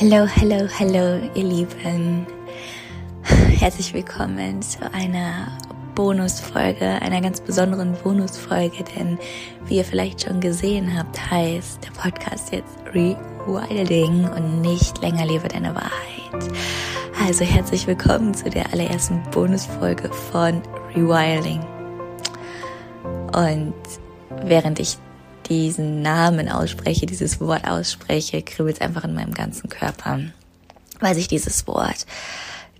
[0.00, 2.26] Hallo, hallo, hallo, ihr Lieben.
[3.22, 5.56] Herzlich willkommen zu einer
[5.94, 9.18] Bonusfolge, einer ganz besonderen Bonusfolge, denn
[9.66, 15.46] wie ihr vielleicht schon gesehen habt, heißt der Podcast jetzt Rewilding und nicht länger lebe
[15.46, 16.52] deine Wahrheit.
[17.24, 20.60] Also herzlich willkommen zu der allerersten Bonusfolge von
[20.96, 21.60] Rewilding.
[23.32, 23.74] Und
[24.42, 24.98] während ich
[25.48, 30.20] diesen Namen ausspreche, dieses Wort ausspreche, kribbelt es einfach in meinem ganzen Körper,
[31.00, 32.06] weil sich dieses Wort,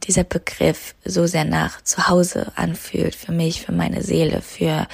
[0.04, 4.86] dieser Begriff so sehr nach Zuhause anfühlt für mich, für meine Seele, für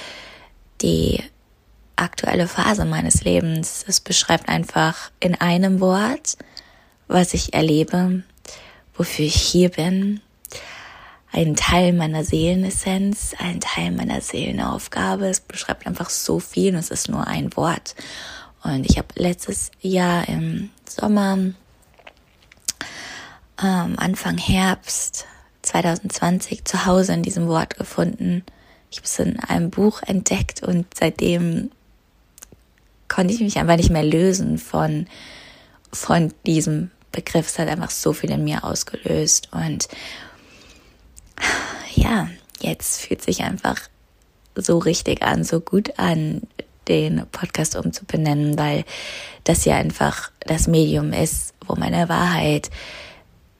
[0.83, 1.23] die
[1.97, 3.85] aktuelle Phase meines Lebens.
[3.87, 6.37] Es beschreibt einfach in einem Wort,
[7.09, 8.23] was ich erlebe,
[8.95, 10.21] wofür ich hier bin,
[11.33, 15.27] ein Teil meiner Seelenessenz, ein Teil meiner Seelenaufgabe.
[15.29, 17.95] Es beschreibt einfach so viel und es ist nur ein Wort.
[18.63, 21.39] Und ich habe letztes Jahr im Sommer,
[23.63, 25.27] ähm, Anfang Herbst
[25.63, 28.45] 2020 zu Hause in diesem Wort gefunden.
[28.91, 31.71] Ich habe es in einem Buch entdeckt und seitdem
[33.09, 35.07] konnte ich mich einfach nicht mehr lösen von,
[35.93, 37.49] von diesem Begriff.
[37.49, 39.89] Es hat einfach so viel in mir ausgelöst und
[41.95, 42.29] ja,
[42.61, 43.77] jetzt fühlt sich einfach
[44.55, 46.43] so richtig an, so gut an,
[46.89, 48.85] den Podcast umzubenennen, weil
[49.45, 52.71] das ja einfach das Medium ist, wo meine Wahrheit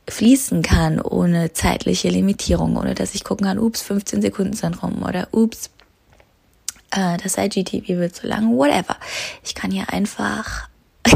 [0.09, 5.05] fließen kann, ohne zeitliche Limitierung, ohne dass ich gucken kann, ups, 15 Sekunden sind rum
[5.05, 5.71] oder ups,
[6.91, 8.97] äh, das IGTV wird zu lang, whatever.
[9.45, 10.69] Ich kann hier einfach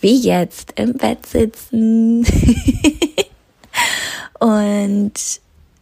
[0.00, 2.24] wie jetzt im Bett sitzen
[4.40, 5.12] und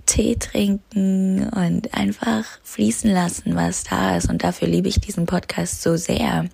[0.09, 4.29] Tee trinken und einfach fließen lassen, was da ist.
[4.29, 6.49] Und dafür liebe ich diesen Podcast so sehr.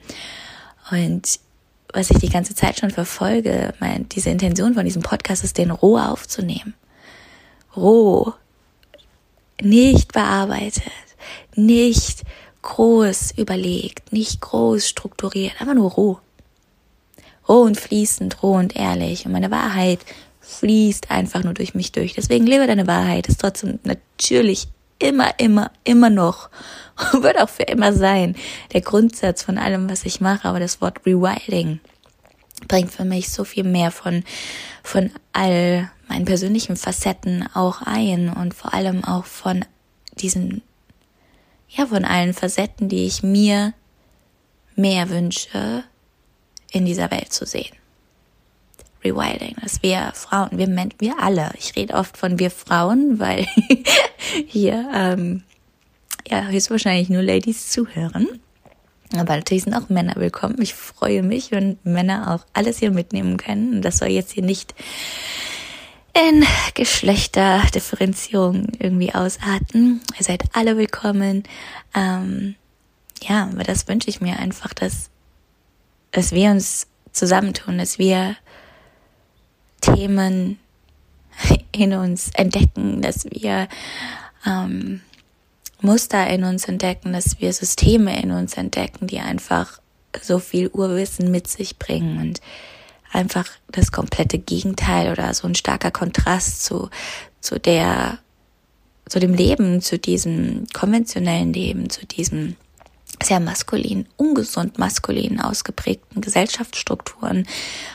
[0.90, 1.38] Und
[1.92, 5.70] was ich die ganze Zeit schon verfolge, mein, diese Intention von diesem Podcast ist, den
[5.70, 6.74] roh aufzunehmen.
[7.76, 8.34] Roh.
[9.62, 10.82] Nicht bearbeitet.
[11.54, 12.24] Nicht
[12.62, 14.12] groß überlegt.
[14.12, 15.60] Nicht groß strukturiert.
[15.60, 16.18] Einfach nur roh.
[17.48, 19.26] Roh und fließend, roh und ehrlich.
[19.26, 20.00] Und meine Wahrheit
[20.44, 22.14] fließt einfach nur durch mich durch.
[22.14, 24.68] Deswegen lebe deine Wahrheit, ist trotzdem natürlich
[24.98, 26.50] immer, immer, immer noch
[27.12, 28.36] wird auch für immer sein
[28.72, 30.48] der Grundsatz von allem, was ich mache.
[30.48, 31.80] Aber das Wort Rewilding
[32.68, 34.24] bringt für mich so viel mehr von,
[34.82, 39.64] von all meinen persönlichen Facetten auch ein und vor allem auch von
[40.18, 40.62] diesen,
[41.68, 43.74] ja, von allen Facetten, die ich mir
[44.76, 45.84] mehr wünsche,
[46.70, 47.74] in dieser Welt zu sehen.
[49.04, 53.46] Rewilding, dass wir Frauen, wir, wir alle, ich rede oft von wir Frauen, weil
[54.46, 55.42] hier ähm,
[56.26, 58.28] ja höchstwahrscheinlich nur Ladies zuhören.
[59.12, 60.60] Aber natürlich sind auch Männer willkommen.
[60.60, 63.76] Ich freue mich, wenn Männer auch alles hier mitnehmen können.
[63.76, 64.74] Und das soll jetzt hier nicht
[66.14, 66.44] in
[66.74, 70.00] Geschlechterdifferenzierung irgendwie ausarten.
[70.18, 71.44] Ihr seid alle willkommen.
[71.94, 72.56] Ähm,
[73.22, 75.10] ja, aber das wünsche ich mir einfach, dass,
[76.10, 78.36] dass wir uns zusammentun, dass wir
[79.84, 80.58] Themen
[81.72, 83.68] in uns entdecken, dass wir
[84.46, 85.00] ähm,
[85.80, 89.80] Muster in uns entdecken, dass wir Systeme in uns entdecken, die einfach
[90.22, 92.40] so viel Urwissen mit sich bringen und
[93.12, 96.88] einfach das komplette Gegenteil oder so ein starker Kontrast zu,
[97.40, 98.18] zu der,
[99.08, 102.56] zu dem Leben, zu diesem konventionellen Leben, zu diesem
[103.22, 107.46] sehr maskulin, ungesund maskulin ausgeprägten Gesellschaftsstrukturen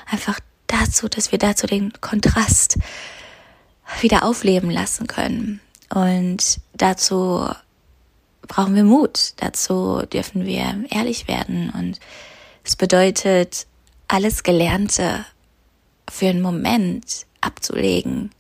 [0.06, 0.40] einfach
[0.70, 2.78] dazu, dass wir dazu den Kontrast
[4.02, 5.60] wieder aufleben lassen können.
[5.94, 7.50] Und dazu
[8.48, 9.34] brauchen wir Mut.
[9.38, 11.72] Dazu dürfen wir ehrlich werden.
[11.72, 12.00] Und
[12.64, 13.66] es bedeutet,
[14.08, 15.26] alles Gelernte
[16.10, 18.32] für einen Moment abzulegen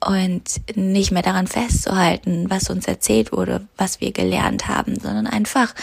[0.00, 5.74] und nicht mehr daran festzuhalten, was uns erzählt wurde, was wir gelernt haben, sondern einfach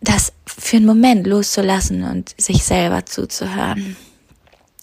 [0.00, 3.96] das für einen Moment loszulassen und sich selber zuzuhören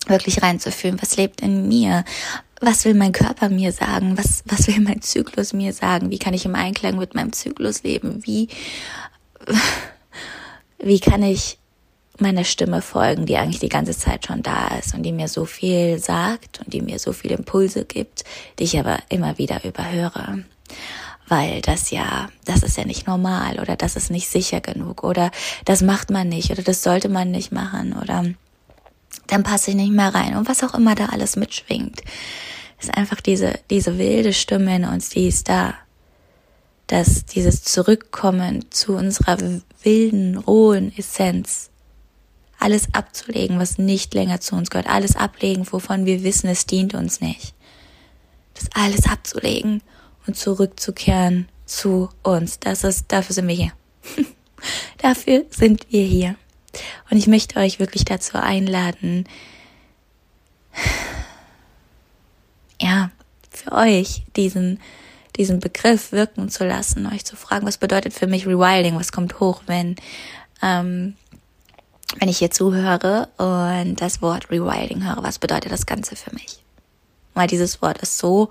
[0.08, 2.04] wirklich reinzufühlen, was lebt in mir,
[2.60, 6.34] was will mein Körper mir sagen, was, was will mein Zyklus mir sagen, wie kann
[6.34, 8.50] ich im Einklang mit meinem Zyklus leben, wie,
[10.80, 11.58] wie kann ich
[12.20, 15.46] meiner Stimme folgen, die eigentlich die ganze Zeit schon da ist und die mir so
[15.46, 18.24] viel sagt und die mir so viele Impulse gibt,
[18.60, 20.44] die ich aber immer wieder überhöre.
[21.28, 25.32] Weil das ja, das ist ja nicht normal oder das ist nicht sicher genug oder
[25.66, 28.26] das macht man nicht oder das sollte man nicht machen oder
[29.28, 30.36] dann passe ich nicht mehr rein.
[30.36, 32.02] Und was auch immer da alles mitschwingt,
[32.80, 35.76] ist einfach diese, diese wilde Stimme in uns, die ist da.
[36.88, 39.38] Dass dieses Zurückkommen zu unserer
[39.84, 41.70] wilden, rohen Essenz
[42.60, 46.94] alles abzulegen, was nicht länger zu uns gehört, alles ablegen, wovon wir wissen, es dient
[46.94, 47.56] uns nicht.
[48.54, 49.82] Das alles abzulegen
[50.28, 52.60] und zurückzukehren zu uns.
[52.60, 53.72] Das ist, dafür sind wir hier.
[54.98, 56.36] dafür sind wir hier.
[57.10, 59.26] Und ich möchte euch wirklich dazu einladen,
[62.82, 63.12] ja,
[63.50, 64.80] für euch diesen,
[65.36, 69.40] diesen Begriff wirken zu lassen, euch zu fragen, was bedeutet für mich Rewilding, was kommt
[69.40, 69.96] hoch, wenn,
[70.62, 71.16] ähm,
[72.20, 76.64] wenn ich hier zuhöre und das Wort Rewilding höre, was bedeutet das Ganze für mich?
[77.34, 78.50] Weil dieses Wort ist so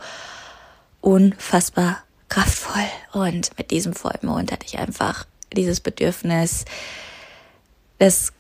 [1.01, 6.65] unfassbar kraftvoll und mit diesem Vollmond hatte ich einfach dieses Bedürfnis,
[8.01, 8.33] das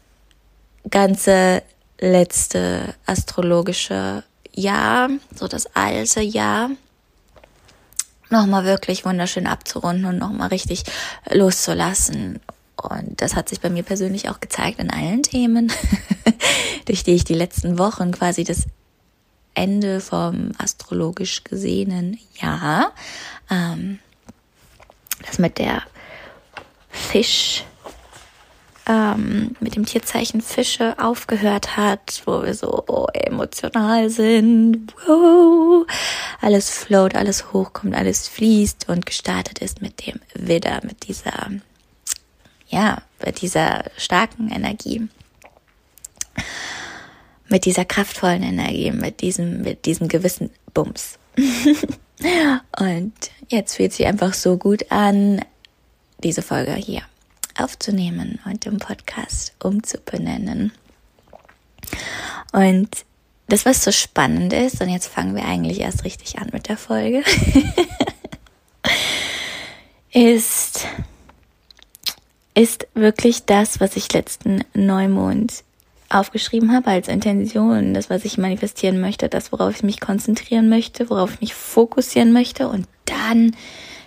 [0.88, 1.62] ganze
[2.00, 6.70] letzte astrologische Jahr, so das alte Jahr,
[8.30, 10.84] nochmal wirklich wunderschön abzurunden und nochmal richtig
[11.30, 12.40] loszulassen.
[12.76, 15.70] Und das hat sich bei mir persönlich auch gezeigt in allen Themen,
[16.86, 18.64] durch die ich die letzten Wochen quasi das
[19.52, 22.92] Ende vom astrologisch gesehenen Jahr,
[23.50, 23.98] ähm,
[25.26, 25.82] das mit der
[26.88, 27.64] Fisch
[28.87, 35.87] ähm, mit dem Tierzeichen Fische aufgehört hat, wo wir so oh, emotional sind, wow,
[36.41, 41.50] alles float, alles hochkommt, alles fließt und gestartet ist mit dem Widder, mit dieser,
[42.69, 45.09] ja, mit dieser starken Energie.
[47.49, 51.19] Mit dieser kraftvollen Energie, mit diesem, mit diesem gewissen Bums.
[52.79, 53.12] und
[53.49, 55.44] jetzt fühlt sich einfach so gut an,
[56.23, 57.03] diese Folge hier
[57.60, 60.72] aufzunehmen und im Podcast umzubenennen.
[62.52, 63.04] Und
[63.48, 66.76] das, was so spannend ist, und jetzt fangen wir eigentlich erst richtig an mit der
[66.76, 67.22] Folge,
[70.12, 70.86] ist,
[72.54, 75.64] ist wirklich das, was ich letzten Neumond
[76.08, 81.08] aufgeschrieben habe als Intention, das, was ich manifestieren möchte, das, worauf ich mich konzentrieren möchte,
[81.08, 83.54] worauf ich mich fokussieren möchte und dann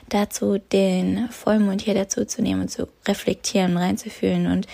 [0.10, 4.68] dazu, den Vollmond hier dazu zu nehmen und zu reflektieren, reinzufühlen und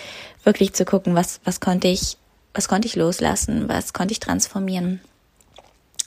[0.44, 2.16] wirklich zu gucken, was, was konnte ich,
[2.54, 5.00] was konnte ich loslassen, was konnte ich transformieren.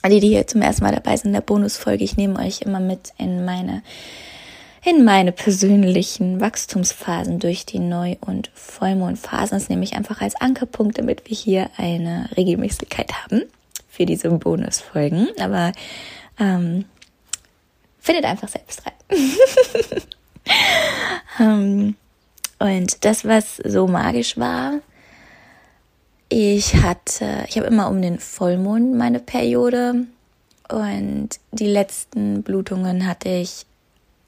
[0.06, 2.80] Die, die hier zum ersten Mal dabei sind in der Bonusfolge, ich nehme euch immer
[2.80, 3.82] mit in meine,
[4.84, 9.58] in meine persönlichen Wachstumsphasen durch die Neu- und Vollmondphasen.
[9.58, 13.44] Das nehme ich einfach als Ankerpunkt, damit wir hier eine Regelmäßigkeit haben
[13.88, 15.28] für diese Bonusfolgen.
[15.40, 15.72] Aber
[16.38, 16.84] ähm,
[18.04, 18.92] Findet einfach selbst rein.
[21.38, 21.96] um,
[22.58, 24.80] und das, was so magisch war,
[26.28, 30.06] ich hatte, ich habe immer um den Vollmond meine Periode
[30.68, 33.64] und die letzten Blutungen hatte ich,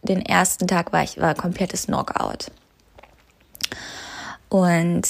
[0.02, 2.50] den ersten Tag war ich, war komplettes Knockout.
[4.48, 5.06] Und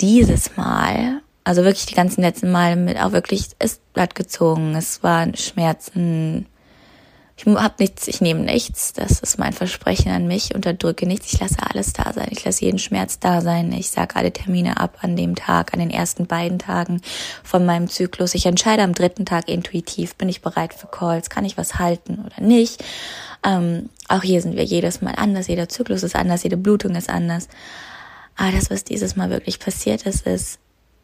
[0.00, 4.74] dieses Mal also wirklich die ganzen letzten Male mit auch wirklich ist Blatt gezogen.
[4.74, 6.46] Es waren Schmerzen.
[7.36, 8.94] Ich habe nichts, ich nehme nichts.
[8.94, 10.56] Das ist mein Versprechen an mich.
[10.56, 11.32] Unterdrücke nichts.
[11.32, 12.30] Ich lasse alles da sein.
[12.32, 13.70] Ich lasse jeden Schmerz da sein.
[13.70, 17.00] Ich sage alle Termine ab an dem Tag, an den ersten beiden Tagen
[17.44, 18.34] von meinem Zyklus.
[18.34, 22.24] Ich entscheide am dritten Tag intuitiv, bin ich bereit für Calls, kann ich was halten
[22.26, 22.82] oder nicht.
[23.44, 25.46] Ähm, auch hier sind wir jedes Mal anders.
[25.46, 27.46] Jeder Zyklus ist anders, jede Blutung ist anders.
[28.34, 30.58] Aber das, was dieses Mal wirklich passiert ist, ist,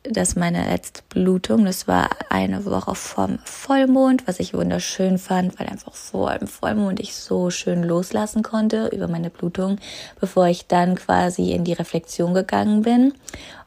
[0.04, 5.68] dass meine letzte Blutung, das war eine Woche vom Vollmond, was ich wunderschön fand, weil
[5.68, 9.78] einfach vor dem Vollmond ich so schön loslassen konnte über meine Blutung,
[10.18, 13.14] bevor ich dann quasi in die Reflexion gegangen bin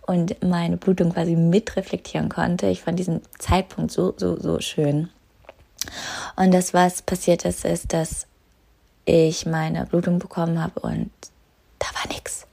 [0.06, 2.68] und meine Blutung quasi mitreflektieren konnte.
[2.68, 5.10] Ich fand diesen Zeitpunkt so, so, so schön.
[6.36, 8.28] Und das, was passiert ist, ist, dass
[9.06, 11.12] ich meine Blutung bekommen habe und
[11.80, 12.46] da war nix.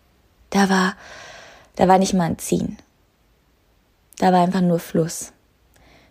[0.51, 0.95] Da war,
[1.77, 2.79] da war nicht mal ein Ziehen.
[4.23, 5.33] Da war einfach nur Fluss.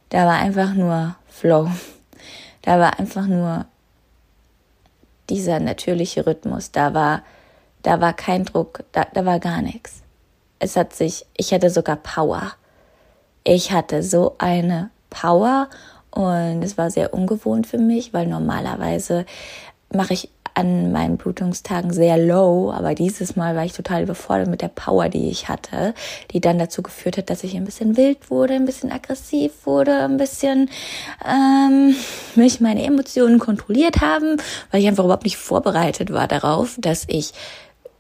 [0.10, 1.70] Da war einfach nur Flow.
[2.62, 3.64] Da war einfach nur
[5.30, 6.74] dieser natürliche Rhythmus.
[6.74, 7.24] Da war,
[7.84, 8.84] da war kein Druck.
[8.92, 10.02] Da, da war gar nichts.
[10.60, 12.52] Es hat sich, ich hatte sogar Power.
[13.46, 15.70] Ich hatte so eine Power
[16.10, 19.26] und es war sehr ungewohnt für mich, weil normalerweise
[19.90, 24.62] mache ich an meinen Blutungstagen sehr low, aber dieses Mal war ich total überfordert mit
[24.62, 25.94] der Power, die ich hatte,
[26.32, 30.04] die dann dazu geführt hat, dass ich ein bisschen wild wurde, ein bisschen aggressiv wurde,
[30.04, 30.70] ein bisschen
[31.26, 31.96] ähm,
[32.36, 34.38] mich meine Emotionen kontrolliert haben,
[34.72, 37.34] weil ich einfach überhaupt nicht vorbereitet war darauf, dass ich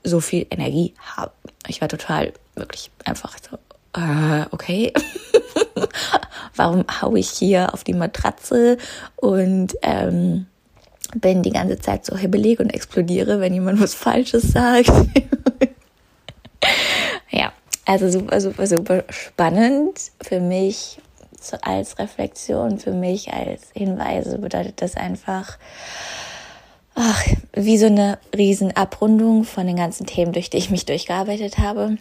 [0.03, 1.31] so viel Energie habe.
[1.67, 3.58] Ich war total wirklich einfach so,
[4.00, 4.93] äh, okay.
[6.55, 8.77] Warum hau ich hier auf die Matratze
[9.15, 10.48] und ähm,
[11.15, 14.89] bin die ganze Zeit so hibbelig und explodiere, wenn jemand was Falsches sagt.
[17.32, 17.51] ja,
[17.86, 21.00] also super, super, super spannend für mich
[21.62, 25.58] als Reflexion, für mich als Hinweise bedeutet das einfach,
[26.96, 31.98] ach, wie so eine Riesenabrundung von den ganzen Themen, durch die ich mich durchgearbeitet habe.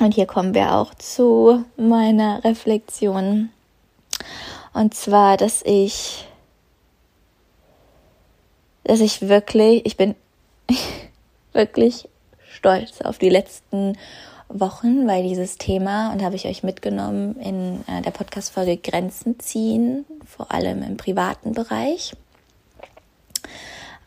[0.00, 3.50] Und hier kommen wir auch zu meiner Reflexion.
[4.72, 6.25] Und zwar, dass ich,
[8.86, 10.14] dass ich wirklich, ich bin
[11.52, 12.08] wirklich
[12.48, 13.98] stolz auf die letzten
[14.48, 20.04] Wochen, weil dieses Thema, und habe ich euch mitgenommen in äh, der Podcast-Folge Grenzen ziehen,
[20.24, 22.14] vor allem im privaten Bereich.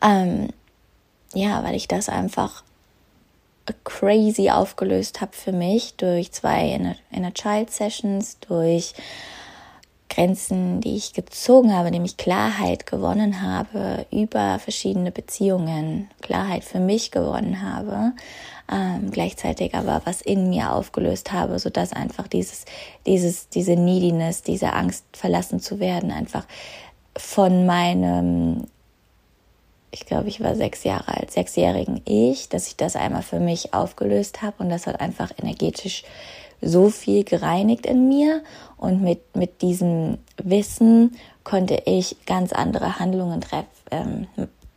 [0.02, 0.48] Ähm,
[1.34, 2.64] ja, weil ich das einfach
[3.84, 8.94] crazy aufgelöst habe für mich durch zwei Inner, Inner Child Sessions, durch
[10.10, 17.10] Grenzen, die ich gezogen habe, nämlich Klarheit gewonnen habe über verschiedene Beziehungen, Klarheit für mich
[17.10, 18.12] gewonnen habe,
[18.70, 22.64] ähm, gleichzeitig aber was in mir aufgelöst habe, so dass einfach dieses,
[23.06, 26.44] dieses, diese Neediness, diese Angst verlassen zu werden, einfach
[27.16, 28.64] von meinem
[29.92, 33.74] ich glaube, ich war sechs Jahre alt, sechsjährigen Ich, dass ich das einmal für mich
[33.74, 36.04] aufgelöst habe und das hat einfach energetisch
[36.60, 38.42] so viel gereinigt in mir
[38.76, 44.26] und mit, mit diesem Wissen konnte ich ganz andere Handlungen treffen, ähm,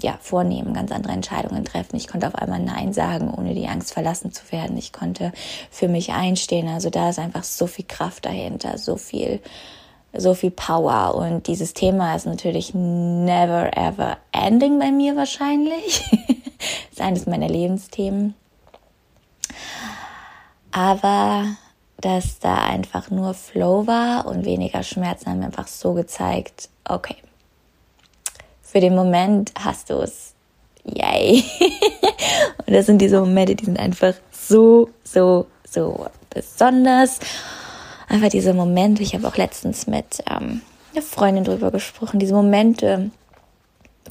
[0.02, 1.96] ja, vornehmen, ganz andere Entscheidungen treffen.
[1.96, 4.78] Ich konnte auf einmal Nein sagen, ohne die Angst verlassen zu werden.
[4.78, 5.32] Ich konnte
[5.72, 6.68] für mich einstehen.
[6.68, 9.40] Also da ist einfach so viel Kraft dahinter, so viel
[10.16, 11.16] so viel Power.
[11.16, 16.04] Und dieses Thema ist natürlich never ever ending bei mir wahrscheinlich.
[16.92, 18.36] ist eines meiner Lebensthemen.
[20.72, 21.46] Aber
[22.04, 27.16] dass da einfach nur Flow war und weniger Schmerzen haben einfach so gezeigt, okay,
[28.62, 30.34] für den Moment hast du es.
[30.84, 31.46] Yay.
[32.66, 37.20] und das sind diese Momente, die sind einfach so, so, so besonders.
[38.10, 43.12] Einfach diese Momente, ich habe auch letztens mit ähm, einer Freundin drüber gesprochen, diese Momente,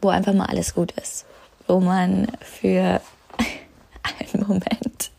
[0.00, 1.26] wo einfach mal alles gut ist,
[1.66, 3.02] wo man für
[4.32, 5.10] einen Moment,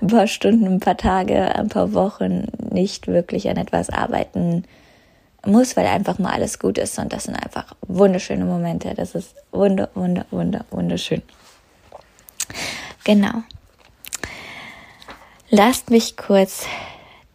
[0.00, 4.64] ein paar Stunden, ein paar Tage, ein paar Wochen nicht wirklich an etwas arbeiten
[5.44, 8.94] muss, weil einfach mal alles gut ist und das sind einfach wunderschöne Momente.
[8.94, 11.22] Das ist wunder, wunder, wunder, wunderschön.
[13.04, 13.42] Genau.
[15.50, 16.66] Lasst mich kurz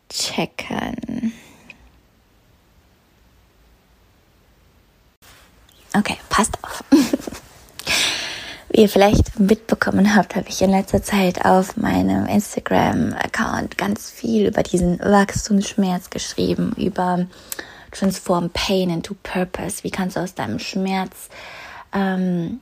[0.09, 1.33] checken.
[5.95, 6.83] Okay, passt auf.
[8.77, 14.61] Ihr vielleicht mitbekommen habt, habe ich in letzter Zeit auf meinem Instagram-Account ganz viel über
[14.61, 17.25] diesen Wachstumsschmerz geschrieben, über
[17.91, 19.83] Transform Pain into Purpose.
[19.83, 21.29] Wie kannst du aus deinem Schmerz
[21.91, 22.59] ähm,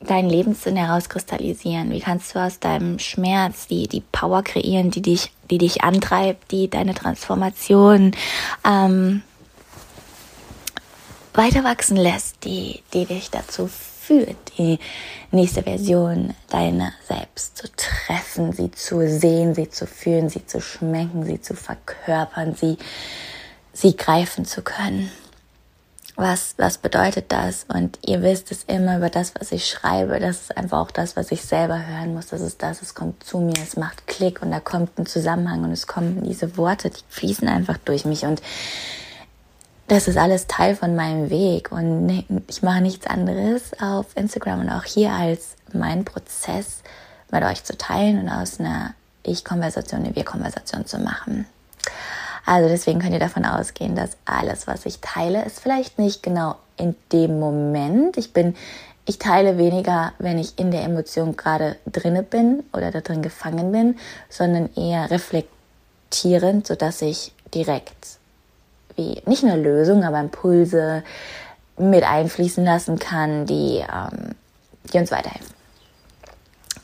[0.00, 1.90] deinen Lebenssinn herauskristallisieren?
[1.90, 6.52] Wie kannst du aus deinem Schmerz die, die Power kreieren, die dich, die dich antreibt,
[6.52, 8.12] die deine Transformation
[8.68, 9.22] ähm,
[11.32, 13.89] weiter wachsen lässt, die, die dich dazu führt,
[14.58, 14.78] die
[15.30, 21.24] nächste Version deiner selbst zu treffen, sie zu sehen, sie zu fühlen, sie zu schmecken,
[21.24, 22.76] sie zu verkörpern, sie,
[23.72, 25.10] sie greifen zu können
[26.20, 27.64] was, was bedeutet das?
[27.68, 30.20] Und ihr wisst es immer über das, was ich schreibe.
[30.20, 32.26] Das ist einfach auch das, was ich selber hören muss.
[32.26, 35.64] Das ist das, es kommt zu mir, es macht Klick und da kommt ein Zusammenhang
[35.64, 38.42] und es kommen diese Worte, die fließen einfach durch mich und
[39.90, 44.70] das ist alles Teil von meinem Weg und ich mache nichts anderes auf Instagram und
[44.70, 46.82] auch hier als meinen Prozess
[47.32, 48.94] mit euch zu teilen und aus einer
[49.24, 51.44] Ich-Konversation eine Wir-Konversation zu machen.
[52.46, 56.54] Also deswegen könnt ihr davon ausgehen, dass alles, was ich teile, ist vielleicht nicht genau
[56.76, 58.16] in dem Moment.
[58.16, 58.54] Ich bin,
[59.06, 63.72] ich teile weniger, wenn ich in der Emotion gerade drinne bin oder da drin gefangen
[63.72, 68.19] bin, sondern eher reflektierend, sodass ich direkt
[69.00, 71.02] wie nicht eine Lösung, aber Impulse
[71.78, 74.34] mit einfließen lassen kann, die, ähm,
[74.92, 75.54] die uns weiterhelfen.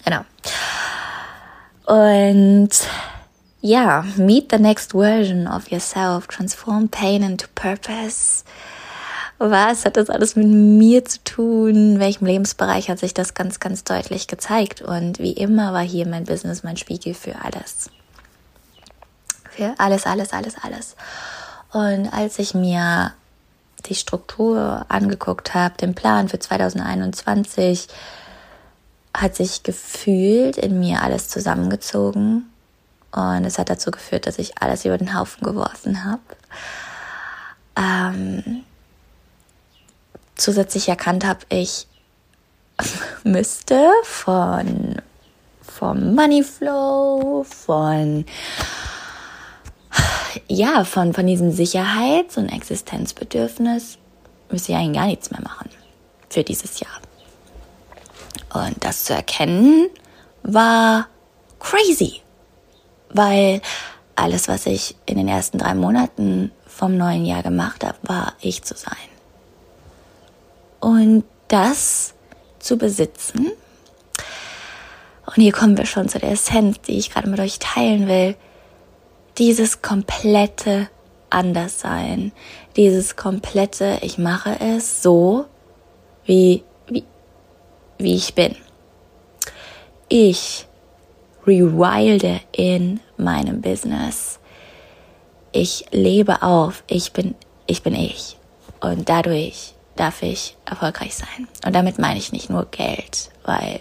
[0.04, 0.20] Genau.
[1.86, 2.70] Und
[3.60, 8.44] ja, meet the next version of yourself, transform pain into purpose.
[9.38, 11.74] Was hat das alles mit mir zu tun?
[11.74, 14.80] In welchem Lebensbereich hat sich das ganz, ganz deutlich gezeigt?
[14.80, 17.90] Und wie immer war hier mein Business mein Spiegel für alles.
[19.50, 20.96] Für alles, alles, alles, alles.
[21.76, 23.12] Und als ich mir
[23.84, 27.88] die Struktur angeguckt habe, den Plan für 2021,
[29.12, 32.50] hat sich gefühlt in mir alles zusammengezogen
[33.12, 36.22] und es hat dazu geführt, dass ich alles über den Haufen geworfen habe.
[37.76, 38.64] Ähm,
[40.34, 41.86] zusätzlich erkannt habe, ich
[43.22, 44.96] müsste von
[45.60, 48.24] vom Money Flow, von
[50.48, 53.98] ja, von, von diesem Sicherheits- und Existenzbedürfnis
[54.50, 55.70] müsste ich eigentlich gar nichts mehr machen
[56.28, 57.00] für dieses Jahr.
[58.52, 59.88] Und das zu erkennen
[60.42, 61.08] war
[61.58, 62.22] crazy,
[63.10, 63.60] weil
[64.14, 68.62] alles, was ich in den ersten drei Monaten vom neuen Jahr gemacht habe, war ich
[68.62, 68.96] zu sein.
[70.80, 72.14] Und das
[72.58, 73.50] zu besitzen,
[75.26, 78.36] und hier kommen wir schon zu der Essenz, die ich gerade mit euch teilen will,
[79.38, 80.88] dieses komplette
[81.30, 82.32] Anderssein,
[82.76, 85.46] dieses komplette, ich mache es so,
[86.24, 87.04] wie, wie,
[87.98, 88.56] wie ich bin.
[90.08, 90.66] Ich
[91.46, 94.38] rewilde in meinem Business.
[95.52, 97.34] Ich lebe auf, ich bin,
[97.66, 98.36] ich bin ich.
[98.80, 101.48] Und dadurch darf ich erfolgreich sein.
[101.64, 103.80] Und damit meine ich nicht nur Geld, weil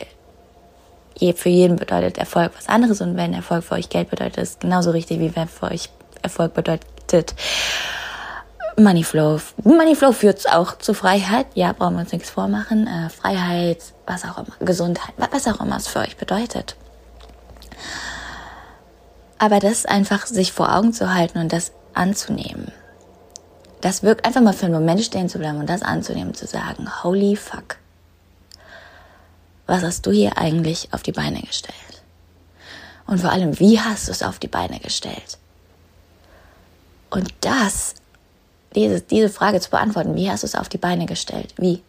[1.36, 3.02] für jeden bedeutet Erfolg was anderes.
[3.02, 5.90] Und wenn Erfolg für euch Geld bedeutet, ist genauso richtig, wie wenn für euch
[6.22, 7.36] Erfolg bedeutet
[8.78, 9.40] Moneyflow.
[9.64, 11.48] Moneyflow führt auch zu Freiheit.
[11.54, 12.88] Ja, brauchen wir uns nichts vormachen.
[12.88, 16.76] Äh, Freiheit, was auch immer, Gesundheit, was auch immer es für euch bedeutet.
[19.38, 22.72] Aber das einfach sich vor Augen zu halten und das anzunehmen.
[23.82, 26.90] Das wirkt einfach mal für einen Moment stehen zu bleiben und das anzunehmen, zu sagen,
[27.04, 27.78] holy fuck.
[29.68, 31.76] Was hast du hier eigentlich auf die Beine gestellt?
[33.08, 35.38] Und vor allem, wie hast du es auf die Beine gestellt?
[37.10, 37.96] Und das,
[38.76, 41.54] diese, diese Frage zu beantworten, wie hast du es auf die Beine gestellt?
[41.58, 41.82] Wie?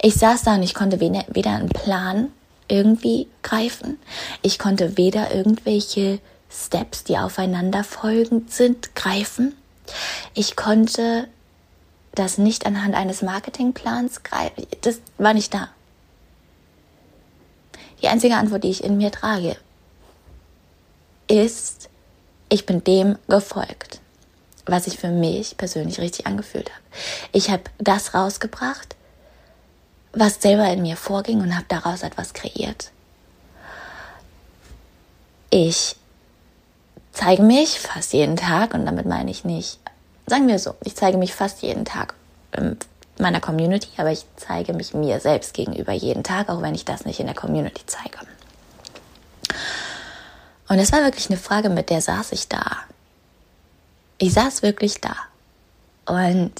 [0.00, 2.32] Ich saß da und ich konnte weder, einen Plan
[2.68, 3.98] irgendwie greifen.
[4.42, 9.54] Ich konnte weder irgendwelche Steps, die aufeinander folgend sind, greifen.
[10.34, 11.28] Ich konnte
[12.14, 14.66] das nicht anhand eines Marketingplans greifen.
[14.82, 15.68] Das war nicht da.
[18.02, 19.56] Die einzige Antwort, die ich in mir trage,
[21.28, 21.88] ist,
[22.48, 24.00] ich bin dem gefolgt,
[24.66, 26.82] was sich für mich persönlich richtig angefühlt habe.
[27.32, 28.96] Ich habe das rausgebracht,
[30.12, 32.90] was selber in mir vorging und habe daraus etwas kreiert.
[35.50, 35.96] Ich
[37.12, 39.78] zeige mich fast jeden Tag und damit meine ich nicht,
[40.26, 42.14] sagen wir so, ich zeige mich fast jeden Tag
[42.56, 42.78] in
[43.20, 47.04] meiner Community, aber ich zeige mich mir selbst gegenüber jeden Tag, auch wenn ich das
[47.04, 48.18] nicht in der Community zeige.
[50.68, 52.76] Und es war wirklich eine Frage, mit der saß ich da.
[54.18, 55.16] Ich saß wirklich da.
[56.06, 56.52] Und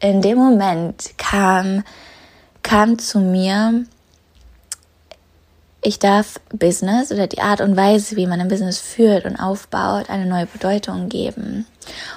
[0.00, 1.82] in dem Moment kam
[2.66, 3.84] kam zu mir,
[5.86, 10.10] ich darf Business oder die Art und Weise, wie man ein Business führt und aufbaut,
[10.10, 11.64] eine neue Bedeutung geben.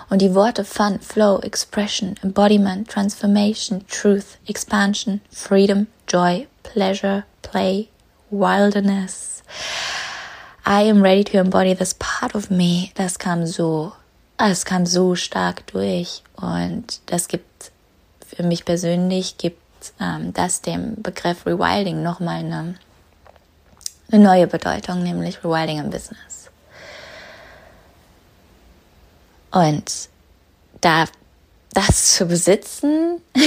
[0.10, 7.90] Und die Worte Fun, Flow, Expression, Embodiment, Transformation, Truth, Expansion, Freedom, Joy, Pleasure, Play,
[8.32, 9.44] Wilderness.
[10.66, 12.90] I am ready to embody this part of me.
[12.96, 13.92] Das kam so,
[14.40, 16.24] es kam so stark durch.
[16.36, 17.72] Und das gibt
[18.26, 19.62] für mich persönlich, gibt
[20.00, 22.76] ähm, das dem Begriff Rewilding nochmal eine,
[24.12, 26.50] eine neue Bedeutung, nämlich Rewilding im Business.
[29.52, 30.10] Und
[30.82, 31.06] da
[31.74, 33.22] das zu besitzen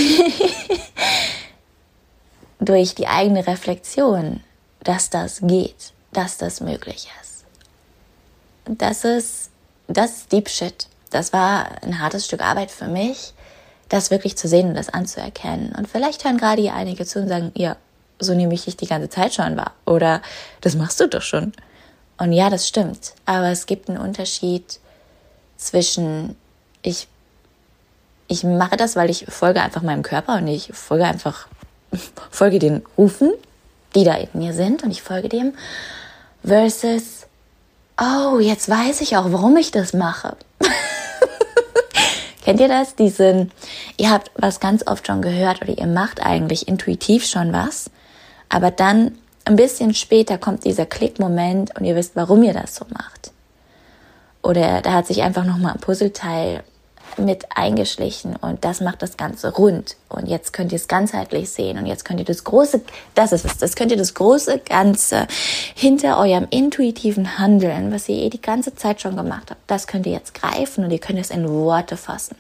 [2.61, 4.41] durch die eigene Reflexion,
[4.85, 7.45] dass das geht, dass das möglich ist.
[8.65, 9.51] Das ist,
[9.89, 10.87] das ist Deep Shit.
[11.11, 13.35] Das war ein hartes Stück Arbeit für mich
[13.93, 15.75] das wirklich zu sehen und das anzuerkennen.
[15.77, 17.77] Und vielleicht hören gerade hier einige zu und sagen, ja,
[18.23, 19.73] so nehme ich dich die ganze Zeit schon wahr.
[19.85, 20.23] Oder
[20.61, 21.53] das machst du doch schon.
[22.19, 23.15] Und ja, das stimmt.
[23.27, 24.79] Aber es gibt einen Unterschied
[25.57, 26.37] zwischen
[26.83, 27.09] ich,
[28.29, 31.47] ich mache das, weil ich folge einfach meinem Körper und ich folge einfach,
[32.31, 33.33] folge den Rufen,
[33.95, 35.55] die da in mir sind und ich folge dem
[36.45, 37.27] versus,
[38.01, 40.37] oh, jetzt weiß ich auch, warum ich das mache.
[42.45, 42.97] Kennt ihr das?
[42.97, 43.53] Diesen,
[43.97, 47.91] ihr habt was ganz oft schon gehört oder ihr macht eigentlich intuitiv schon was,
[48.53, 52.85] aber dann ein bisschen später kommt dieser Klickmoment und ihr wisst, warum ihr das so
[52.93, 53.33] macht.
[54.43, 56.63] Oder da hat sich einfach nochmal ein Puzzleteil
[57.17, 59.97] mit eingeschlichen und das macht das Ganze rund.
[60.09, 62.83] Und jetzt könnt ihr es ganzheitlich sehen und jetzt könnt ihr das große,
[63.15, 65.27] das ist es, das könnt ihr das große Ganze
[65.75, 70.07] hinter eurem intuitiven Handeln, was ihr eh die ganze Zeit schon gemacht habt, das könnt
[70.07, 72.37] ihr jetzt greifen und ihr könnt es in Worte fassen.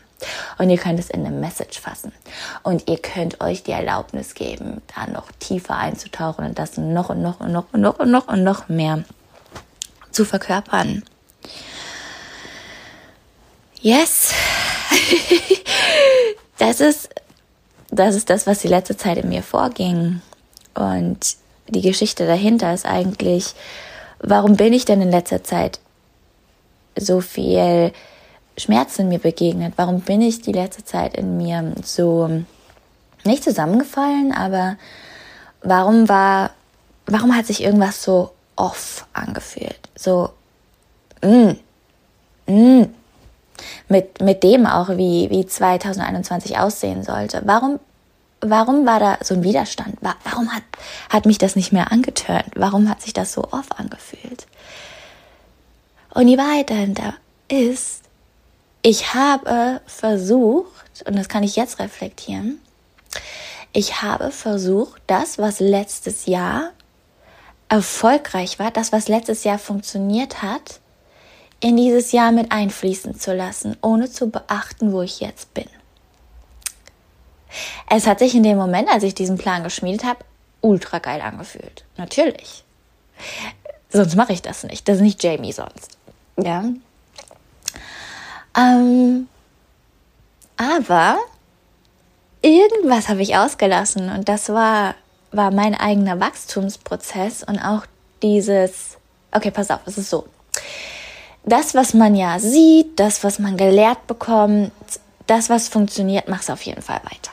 [0.59, 2.13] Und ihr könnt es in eine Message fassen.
[2.63, 7.23] Und ihr könnt euch die Erlaubnis geben, da noch tiefer einzutauchen und das noch und
[7.23, 9.05] noch und noch und noch und noch und noch mehr
[10.11, 11.03] zu verkörpern.
[13.81, 14.33] Yes.
[16.59, 17.09] das ist,
[17.91, 20.21] das ist das, was die letzte Zeit in mir vorging.
[20.75, 21.37] Und
[21.69, 23.55] die Geschichte dahinter ist eigentlich,
[24.21, 25.81] warum bin ich denn in letzter Zeit
[26.97, 27.93] so viel
[28.57, 29.75] Schmerz in mir begegnet?
[29.77, 32.45] Warum bin ich die letzte Zeit in mir so
[33.25, 34.77] nicht zusammengefallen, aber
[35.62, 36.51] warum war,
[37.07, 39.88] warum hat sich irgendwas so off angefühlt?
[39.95, 40.31] So,
[41.23, 41.53] mm,
[42.47, 42.85] mm,
[43.88, 47.43] mit, mit dem auch, wie, wie 2021 aussehen sollte.
[47.45, 47.79] Warum,
[48.41, 49.99] warum war da so ein Widerstand?
[50.01, 50.62] Warum hat,
[51.09, 52.51] hat mich das nicht mehr angeturnt?
[52.57, 54.47] Warum hat sich das so off angefühlt?
[56.15, 57.15] Und die Wahrheit dahinter
[57.49, 58.02] ist,
[58.83, 62.61] ich habe versucht, und das kann ich jetzt reflektieren,
[63.73, 66.71] ich habe versucht, das, was letztes Jahr
[67.68, 70.81] erfolgreich war, das, was letztes Jahr funktioniert hat,
[71.61, 75.68] in dieses Jahr mit einfließen zu lassen, ohne zu beachten, wo ich jetzt bin.
[77.88, 80.25] Es hat sich in dem Moment, als ich diesen Plan geschmiedet habe,
[80.61, 81.85] ultra geil angefühlt.
[81.97, 82.64] Natürlich.
[83.90, 84.88] Sonst mache ich das nicht.
[84.88, 85.99] Das ist nicht Jamie sonst.
[86.37, 86.64] Ja.
[88.57, 89.29] Ähm,
[90.57, 91.19] aber
[92.43, 94.95] irgendwas habe ich ausgelassen und das war,
[95.31, 97.85] war mein eigener Wachstumsprozess und auch
[98.23, 98.99] dieses,
[99.31, 100.27] okay, pass auf, es ist so.
[101.45, 104.71] Das, was man ja sieht, das, was man gelehrt bekommt,
[105.27, 107.33] das, was funktioniert, mach es auf jeden Fall weiter.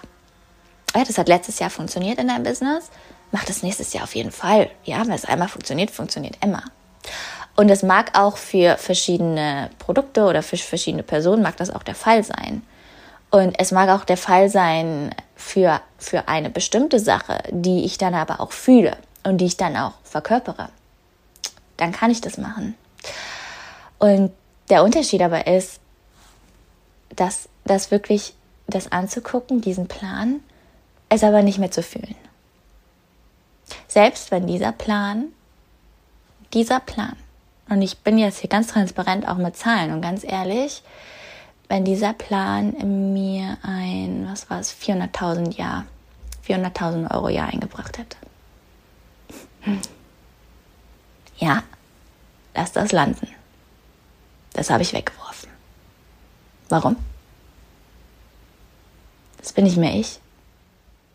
[0.96, 2.90] Ja, das hat letztes Jahr funktioniert in deinem Business,
[3.32, 4.72] mach das nächstes Jahr auf jeden Fall.
[4.84, 6.64] Ja, wenn es einmal funktioniert, funktioniert immer.
[7.56, 11.96] Und das mag auch für verschiedene Produkte oder für verschiedene Personen mag das auch der
[11.96, 12.64] Fall sein.
[13.32, 18.16] Und es mag auch der Fall sein für, für eine bestimmte Sache, die ich dann
[18.16, 20.70] aber auch fühle und die ich dann auch verkörpere.
[21.78, 22.76] Dann kann ich das machen.
[24.00, 24.32] Und
[24.70, 25.80] der Unterschied aber ist,
[27.16, 28.34] dass das wirklich
[28.68, 30.42] das anzugucken, diesen Plan,
[31.10, 32.16] es aber nicht mehr zu fühlen.
[33.88, 35.26] Selbst wenn dieser Plan,
[36.54, 37.16] dieser Plan,
[37.70, 40.84] und ich bin jetzt hier ganz transparent auch mit Zahlen und ganz ehrlich,
[41.68, 42.74] wenn dieser Plan
[43.14, 45.86] mir ein, was war es, 400.000 Jahr,
[46.48, 48.18] 400.000 Euro Jahr eingebracht hätte.
[51.38, 51.64] Ja,
[52.56, 53.28] lass das landen.
[54.54, 55.50] Das habe ich weggeworfen.
[56.70, 56.96] Warum?
[59.38, 60.20] Das bin nicht mehr ich.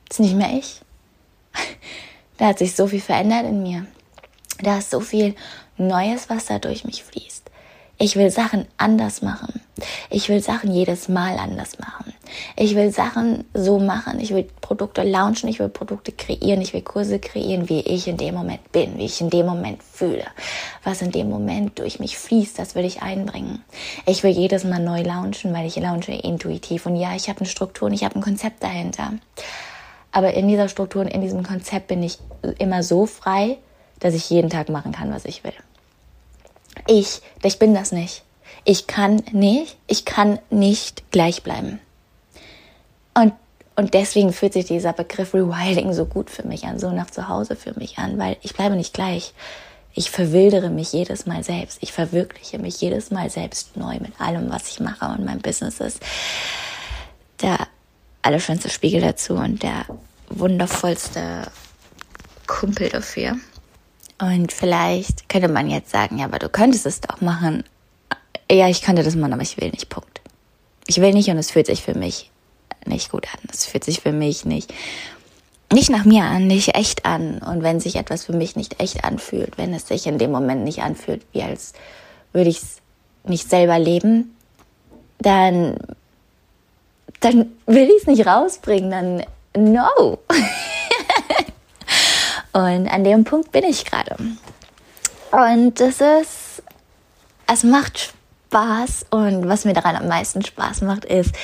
[0.08, 0.80] Das ist nicht mehr ich.
[2.36, 3.86] Da hat sich so viel verändert in mir.
[4.64, 5.34] Da ist so viel
[5.76, 7.50] Neues, was da durch mich fließt.
[7.96, 9.60] Ich will Sachen anders machen.
[10.10, 12.12] Ich will Sachen jedes Mal anders machen.
[12.56, 14.18] Ich will Sachen so machen.
[14.18, 15.48] Ich will Produkte launchen.
[15.48, 16.60] Ich will Produkte kreieren.
[16.60, 19.82] Ich will Kurse kreieren, wie ich in dem Moment bin, wie ich in dem Moment
[19.82, 20.24] fühle.
[20.82, 23.62] Was in dem Moment durch mich fließt, das will ich einbringen.
[24.06, 26.86] Ich will jedes Mal neu launchen, weil ich launche intuitiv.
[26.86, 29.12] Und ja, ich habe eine Struktur und ich habe ein Konzept dahinter.
[30.10, 32.18] Aber in dieser Struktur und in diesem Konzept bin ich
[32.58, 33.58] immer so frei,
[34.04, 35.54] dass ich jeden Tag machen kann, was ich will.
[36.86, 38.22] Ich, ich bin das nicht.
[38.64, 41.80] Ich kann nicht, ich kann nicht gleich bleiben.
[43.14, 43.32] Und,
[43.76, 47.28] und deswegen fühlt sich dieser Begriff Rewilding so gut für mich an, so nach zu
[47.28, 49.32] Hause für mich an, weil ich bleibe nicht gleich.
[49.94, 51.78] Ich verwildere mich jedes Mal selbst.
[51.80, 55.06] Ich verwirkliche mich jedes Mal selbst neu mit allem, was ich mache.
[55.06, 56.00] Und mein Business ist
[57.40, 57.56] der
[58.20, 59.86] allerschönste Spiegel dazu und der
[60.28, 61.50] wundervollste
[62.46, 63.38] Kumpel dafür.
[64.18, 67.64] Und vielleicht könnte man jetzt sagen, ja, aber du könntest es doch machen.
[68.50, 69.88] Ja, ich könnte das machen, aber ich will nicht.
[69.88, 70.20] Punkt.
[70.86, 72.30] Ich will nicht und es fühlt sich für mich
[72.86, 73.40] nicht gut an.
[73.52, 74.72] Es fühlt sich für mich nicht,
[75.72, 77.38] nicht nach mir an, nicht echt an.
[77.38, 80.64] Und wenn sich etwas für mich nicht echt anfühlt, wenn es sich in dem Moment
[80.64, 81.72] nicht anfühlt, wie als
[82.32, 82.76] würde ich es
[83.24, 84.36] nicht selber leben,
[85.18, 85.76] dann,
[87.20, 88.90] dann will ich es nicht rausbringen.
[88.90, 90.18] Dann no.
[92.54, 94.16] Und an dem Punkt bin ich gerade.
[95.30, 96.62] Und das ist,
[97.52, 98.14] es macht
[98.54, 99.06] Spaß.
[99.10, 101.34] Und was mir daran am meisten Spaß macht, ist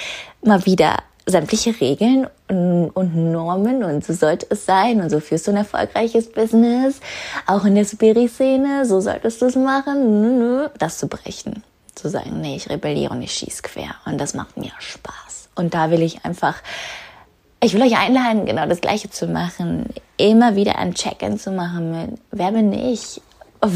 [0.44, 5.46] mal wieder sämtliche Regeln und, und, Normen und so sollte es sein und so führst
[5.46, 7.00] du ein erfolgreiches Business,
[7.46, 11.62] auch in der Spiri-Szene, so solltest du es machen, das zu brechen.
[11.94, 15.50] Zu sagen, nee, ich rebelliere und ich schieß quer und das macht mir Spaß.
[15.56, 16.62] Und da will ich einfach
[17.60, 19.86] ich will euch einladen, genau das Gleiche zu machen.
[20.16, 23.20] Immer wieder ein Check-in zu machen mit, wer bin ich?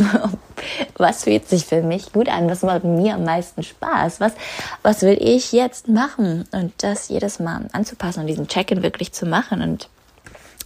[0.97, 2.49] Was fühlt sich für mich gut an?
[2.49, 4.19] Was macht mir am meisten Spaß?
[4.19, 4.33] Was,
[4.83, 6.47] was will ich jetzt machen?
[6.53, 9.91] Und das jedes Mal anzupassen und diesen Check-in wirklich zu machen und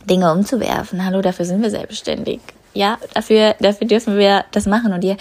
[0.09, 1.05] Dinge umzuwerfen.
[1.05, 2.41] Hallo, dafür sind wir selbstständig.
[2.75, 4.93] Ja, dafür, dafür dürfen wir das machen.
[4.93, 5.17] Und ihr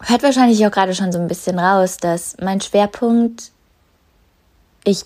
[0.00, 3.52] hört wahrscheinlich auch gerade schon so ein bisschen raus, dass mein Schwerpunkt,
[4.82, 5.04] ich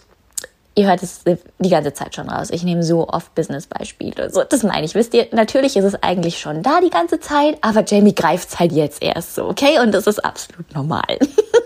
[0.75, 2.49] ihr hört es die ganze Zeit schon raus.
[2.51, 4.31] Ich nehme so oft Business-Beispiele.
[4.31, 4.95] So, das meine ich.
[4.95, 8.59] Wisst ihr, natürlich ist es eigentlich schon da die ganze Zeit, aber Jamie greift es
[8.59, 9.81] halt jetzt erst so, okay?
[9.81, 11.19] Und das ist absolut normal.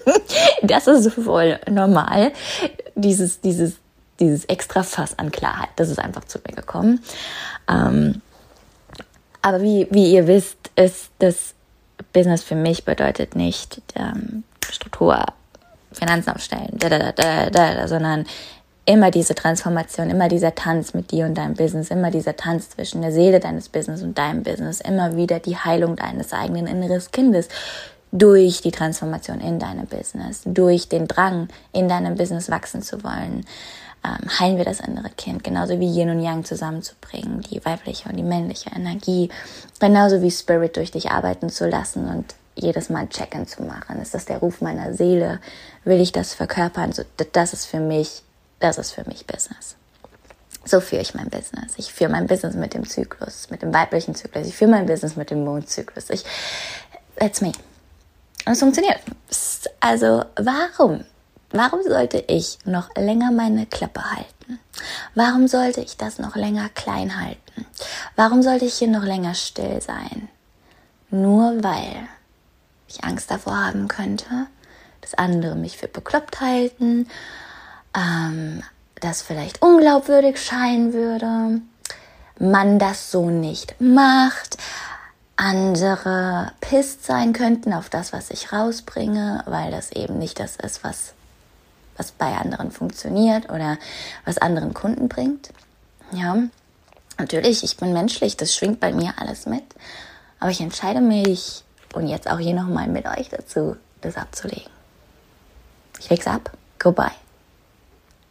[0.63, 2.33] das ist voll normal.
[2.95, 3.75] Dieses, dieses,
[4.19, 7.01] dieses extra Fass an Klarheit, das ist einfach zu mir gekommen.
[7.69, 8.23] Ähm,
[9.43, 11.55] aber wie, wie ihr wisst, ist das
[12.13, 15.25] Business für mich bedeutet nicht ähm, Struktur,
[15.93, 18.27] Finanzen aufstellen, da, da, da, da, da, sondern
[18.87, 23.03] immer diese Transformation, immer dieser Tanz mit dir und deinem Business, immer dieser Tanz zwischen
[23.03, 27.49] der Seele deines Business und deinem Business, immer wieder die Heilung deines eigenen inneres Kindes
[28.13, 33.45] durch die Transformation in deinem Business, durch den Drang, in deinem Business wachsen zu wollen,
[34.05, 38.17] ähm, heilen wir das innere Kind, genauso wie Yin und Yang zusammenzubringen, die weibliche und
[38.17, 39.31] die männliche Energie,
[39.81, 44.01] genauso wie Spirit durch dich arbeiten zu lassen und jedes Mal Check-in zu machen.
[44.01, 45.41] Ist das der Ruf meiner Seele?
[45.85, 46.95] Will ich das verkörpern?
[47.33, 48.23] das ist für mich
[48.61, 49.77] das ist für mich Business.
[50.65, 51.75] So führe ich mein Business.
[51.77, 54.49] Ich führe mein Business mit dem Zyklus, mit dem weiblichen Zyklus.
[54.49, 56.11] Ich führe mein Business mit dem Mondzyklus.
[56.11, 56.25] Ich,
[57.17, 57.53] that's me.
[58.47, 58.99] Und es funktioniert.
[59.81, 61.05] Also, warum?
[61.51, 64.59] Warum sollte ich noch länger meine Klappe halten?
[65.15, 67.67] Warum sollte ich das noch länger klein halten?
[68.17, 70.29] Warum sollte ich hier noch länger still sein?
[71.11, 72.09] Nur weil
[72.89, 74.49] ich Angst davor haben könnte,
[75.01, 77.09] dass andere mich für bekloppt halten
[77.97, 78.63] ähm,
[79.01, 81.61] das vielleicht unglaubwürdig scheinen würde,
[82.39, 84.59] man das so nicht macht,
[85.37, 90.83] andere pisst sein könnten auf das, was ich rausbringe, weil das eben nicht das ist,
[90.83, 91.13] was,
[91.97, 93.79] was bei anderen funktioniert oder
[94.25, 95.51] was anderen Kunden bringt.
[96.13, 96.37] Ja,
[97.19, 99.65] natürlich, ich bin menschlich, das schwingt bei mir alles mit,
[100.41, 104.71] aber ich entscheide mich und jetzt auch hier nochmal mit euch dazu, das abzulegen.
[105.99, 106.51] Ich leg's ab.
[106.79, 107.26] Goodbye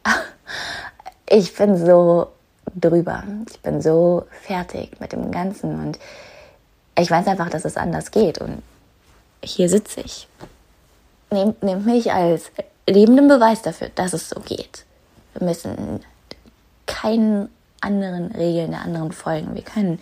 [1.29, 2.27] ich bin so
[2.75, 3.23] drüber.
[3.49, 5.99] Ich bin so fertig mit dem Ganzen und
[6.97, 8.61] ich weiß einfach, dass es anders geht und
[9.43, 10.27] hier sitze ich.
[11.31, 12.51] Nehmt, nehmt mich als
[12.87, 14.85] lebenden Beweis dafür, dass es so geht.
[15.33, 16.01] Wir müssen
[16.85, 17.49] keinen
[17.81, 19.55] anderen Regeln der anderen folgen.
[19.55, 19.99] Wir können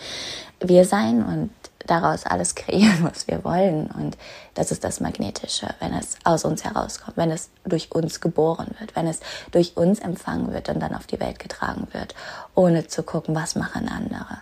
[0.59, 1.49] wir sein und
[1.87, 3.87] daraus alles kreieren, was wir wollen.
[3.87, 4.17] Und
[4.53, 8.95] das ist das Magnetische, wenn es aus uns herauskommt, wenn es durch uns geboren wird,
[8.95, 9.19] wenn es
[9.51, 12.15] durch uns empfangen wird und dann auf die Welt getragen wird,
[12.55, 14.37] ohne zu gucken, was machen andere,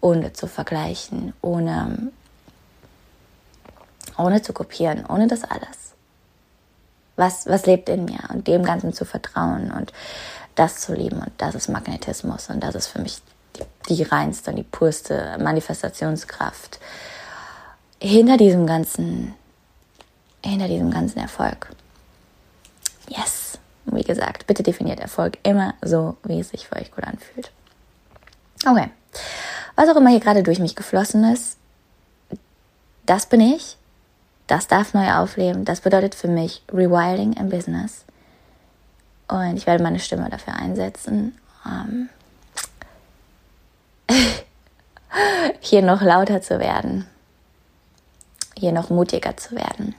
[0.00, 2.10] ohne zu vergleichen, ohne,
[4.18, 5.92] ohne zu kopieren, ohne das alles.
[7.16, 9.92] Was, was lebt in mir und dem Ganzen zu vertrauen und
[10.54, 13.22] das zu lieben und das ist Magnetismus und das ist für mich
[13.88, 16.78] die reinste und die purste Manifestationskraft
[18.00, 19.34] hinter diesem ganzen,
[20.44, 21.70] hinter diesem ganzen Erfolg.
[23.08, 23.58] Yes.
[23.84, 27.50] Wie gesagt, bitte definiert Erfolg immer so, wie es sich für euch gut anfühlt.
[28.64, 28.90] Okay.
[29.74, 31.56] Was auch immer hier gerade durch mich geflossen ist,
[33.06, 33.76] das bin ich.
[34.46, 35.64] Das darf neu aufleben.
[35.64, 38.04] Das bedeutet für mich Rewilding im Business.
[39.28, 41.38] Und ich werde meine Stimme dafür einsetzen.
[41.66, 42.08] Ähm,
[45.60, 47.06] hier noch lauter zu werden,
[48.56, 49.94] hier noch mutiger zu werden.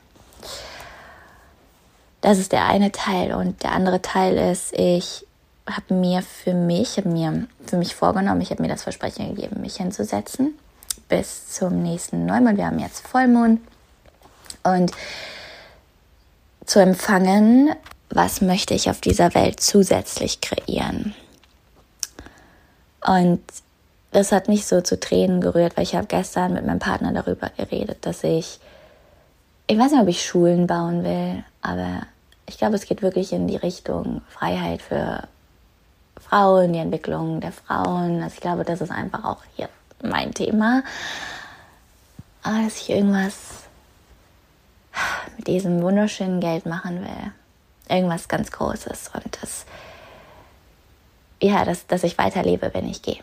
[2.22, 5.26] Das ist der eine Teil und der andere Teil ist, ich
[5.70, 9.62] habe mir für mich, habe mir für mich vorgenommen, ich habe mir das Versprechen gegeben,
[9.62, 10.58] mich hinzusetzen
[11.10, 12.58] bis zum nächsten Neumond.
[12.58, 13.62] Wir haben jetzt Vollmond
[14.64, 14.92] und
[16.66, 17.76] zu empfangen,
[18.10, 21.14] was möchte ich auf dieser Welt zusätzlich kreieren.
[23.06, 23.42] Und
[24.14, 27.50] das hat mich so zu Tränen gerührt, weil ich habe gestern mit meinem Partner darüber
[27.58, 28.60] geredet, dass ich,
[29.68, 32.04] ich weiß nicht, ob ich Schulen bauen will, aber
[32.46, 35.28] ich glaube, es geht wirklich in die Richtung Freiheit für
[36.20, 38.22] Frauen, die Entwicklung der Frauen.
[38.22, 39.70] Also ich glaube, das ist einfach auch hier
[40.02, 40.84] mein Thema.
[42.44, 43.64] Aber dass ich irgendwas
[45.38, 47.32] mit diesem wunderschönen Geld machen will.
[47.90, 49.66] Irgendwas ganz Großes und das,
[51.42, 53.20] ja, dass, dass ich weiterlebe, wenn ich gehe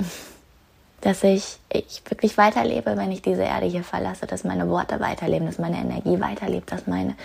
[1.00, 5.46] dass ich, ich wirklich weiterlebe, wenn ich diese Erde hier verlasse, dass meine Worte weiterleben,
[5.46, 7.16] dass meine Energie weiterlebt, dass meine,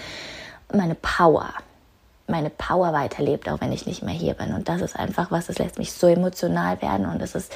[0.71, 1.49] meine Power,
[2.27, 4.53] meine Power weiterlebt, auch wenn ich nicht mehr hier bin.
[4.53, 7.49] Und das ist einfach was, das lässt mich so emotional werden und es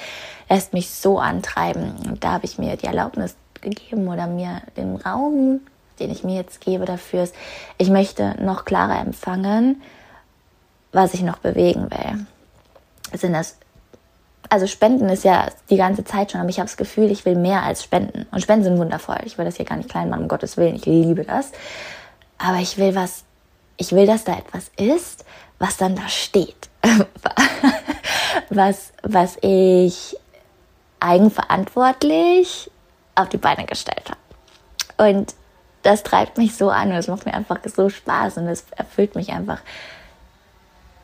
[0.49, 1.93] lässt mich so antreiben.
[2.05, 5.61] Und da habe ich mir die Erlaubnis gegeben oder mir den Raum,
[5.99, 7.35] den ich mir jetzt gebe dafür ist,
[7.77, 9.81] ich möchte noch klarer empfangen,
[10.91, 12.25] was ich noch bewegen will.
[13.17, 13.57] Sind das
[14.49, 17.35] also Spenden ist ja die ganze Zeit schon, aber ich habe das Gefühl, ich will
[17.35, 18.25] mehr als Spenden.
[18.31, 19.19] Und Spenden sind wundervoll.
[19.25, 20.75] Ich will das hier gar nicht klein machen, um Gottes Willen.
[20.75, 21.51] Ich liebe das.
[22.39, 23.23] Aber ich will was,
[23.77, 25.23] ich will, dass da etwas ist,
[25.59, 26.69] was dann da steht.
[28.49, 30.17] was, was ich
[30.99, 32.71] eigenverantwortlich
[33.15, 35.09] auf die Beine gestellt habe.
[35.09, 35.35] Und
[35.83, 39.15] das treibt mich so an und es macht mir einfach so Spaß und es erfüllt
[39.15, 39.61] mich einfach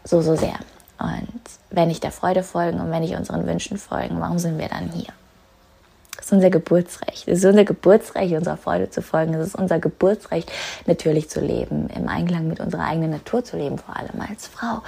[0.04, 0.60] so, so sehr.
[1.00, 4.70] Und wenn ich der Freude folgen und wenn ich unseren Wünschen folgen, warum sind wir
[4.70, 5.12] dann hier?
[6.16, 7.28] Das ist unser Geburtsrecht.
[7.28, 9.34] Es ist unser Geburtsrecht, unserer Freude zu folgen.
[9.34, 10.52] Es ist unser Geburtsrecht,
[10.86, 14.82] natürlich zu leben, im Einklang mit unserer eigenen Natur zu leben, vor allem als Frau.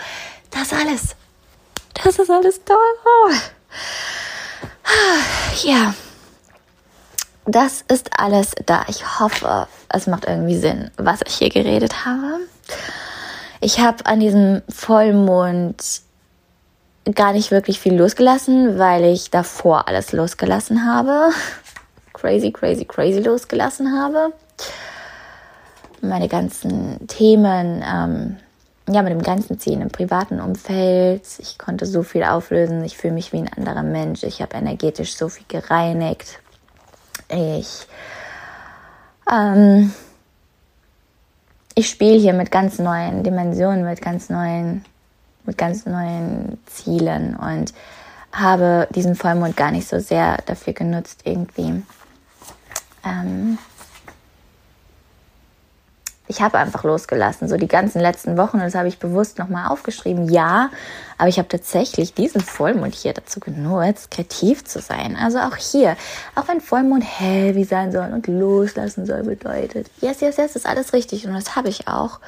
[0.50, 1.16] Das alles.
[2.04, 3.34] Das ist alles toll.
[5.64, 5.94] Ja.
[7.46, 8.86] Das ist alles da.
[8.90, 12.40] Ich hoffe, es macht irgendwie Sinn, was ich hier geredet habe.
[13.60, 16.02] Ich habe an diesem Vollmond
[17.16, 21.30] gar nicht wirklich viel losgelassen, weil ich davor alles losgelassen habe.
[22.14, 24.34] Crazy, crazy, crazy losgelassen habe.
[26.02, 28.38] Meine ganzen Themen, ähm,
[28.90, 31.24] ja, mit dem ganzen Ziehen im privaten Umfeld.
[31.38, 32.84] Ich konnte so viel auflösen.
[32.84, 34.24] Ich fühle mich wie ein anderer Mensch.
[34.24, 36.40] Ich habe energetisch so viel gereinigt.
[37.30, 37.86] Ich,
[39.32, 39.94] ähm,
[41.78, 44.84] ich spiele hier mit ganz neuen Dimensionen, mit ganz neuen
[45.46, 47.74] mit ganz neuen Zielen und
[48.32, 51.84] habe diesen Vollmond gar nicht so sehr dafür genutzt, irgendwie.
[53.06, 53.60] Ähm
[56.28, 60.30] ich habe einfach losgelassen, so die ganzen letzten Wochen, das habe ich bewusst nochmal aufgeschrieben,
[60.30, 60.70] ja,
[61.18, 65.16] aber ich habe tatsächlich diesen Vollmond hier dazu genutzt, kreativ zu sein.
[65.16, 65.96] Also auch hier,
[66.36, 70.94] auch wenn Vollmond heavy sein soll und loslassen soll, bedeutet, yes, yes, yes, ist alles
[70.94, 72.20] richtig und das habe ich auch.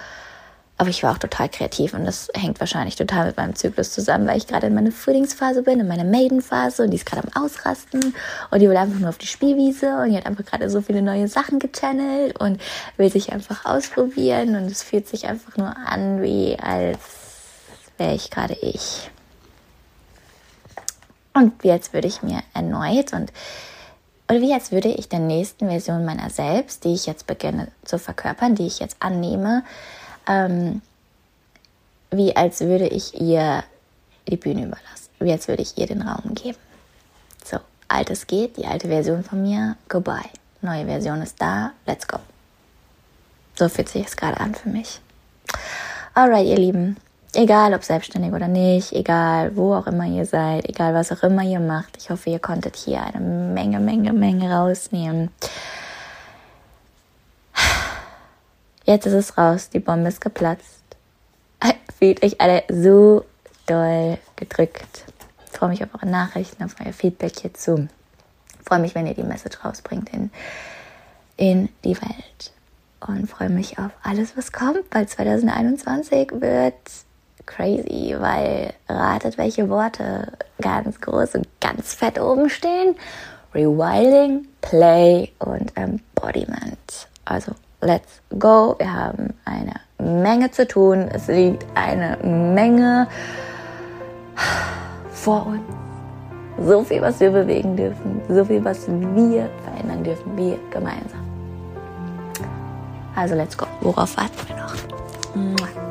[0.80, 4.26] Aber ich war auch total kreativ und das hängt wahrscheinlich total mit meinem Zyklus zusammen,
[4.26, 7.44] weil ich gerade in meiner Frühlingsphase bin, in meiner Maidenphase und die ist gerade am
[7.44, 8.16] Ausrasten
[8.50, 11.02] und die will einfach nur auf die Spielwiese und die hat einfach gerade so viele
[11.02, 12.62] neue Sachen gechannelt und
[12.96, 17.00] will sich einfach ausprobieren und es fühlt sich einfach nur an, wie als
[17.98, 19.12] wäre ich gerade ich.
[21.34, 23.34] Und jetzt würde ich mir erneut und
[24.30, 28.00] oder wie als würde ich der nächsten Version meiner selbst, die ich jetzt beginne zu
[28.00, 29.64] verkörpern, die ich jetzt annehme,
[30.30, 30.82] ähm,
[32.12, 33.64] wie als würde ich ihr
[34.28, 36.58] die Bühne überlassen, wie als würde ich ihr den Raum geben.
[37.44, 40.30] So, altes geht, die alte Version von mir, goodbye.
[40.62, 42.20] Neue Version ist da, let's go.
[43.56, 45.02] So fühlt sich es gerade an für mich.
[46.14, 46.98] Alright, ihr Lieben,
[47.34, 51.44] egal ob selbstständig oder nicht, egal wo auch immer ihr seid, egal was auch immer
[51.44, 55.30] ihr macht, ich hoffe, ihr konntet hier eine Menge, Menge, Menge rausnehmen.
[58.90, 60.84] Jetzt ist es raus, die Bombe ist geplatzt.
[62.00, 63.24] Fühlt euch alle so
[63.68, 65.04] doll gedrückt.
[65.46, 67.88] Ich freue mich auf eure Nachrichten, auf euer Feedback hierzu.
[68.58, 70.32] Ich freue mich, wenn ihr die Message rausbringt in,
[71.38, 72.52] in die Welt.
[73.00, 76.74] Und freue mich auf alles, was kommt, weil 2021 wird
[77.46, 82.96] crazy, weil ratet, welche Worte ganz groß und ganz fett oben stehen.
[83.54, 87.08] Rewilding, Play und Embodiment.
[87.24, 88.76] Also let's go.
[88.78, 91.10] Wir haben eine Menge zu tun.
[91.14, 93.08] Es liegt eine Menge
[95.12, 95.62] vor uns.
[96.66, 98.22] So viel, was wir bewegen dürfen.
[98.28, 100.36] So viel, was wir verändern dürfen.
[100.36, 101.22] Wir gemeinsam.
[103.16, 103.66] Also let's go.
[103.82, 105.89] Worauf warten wir noch?